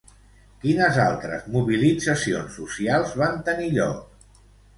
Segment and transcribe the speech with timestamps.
[0.61, 4.43] Quines altres mobilitzacions socials van tenir lloc?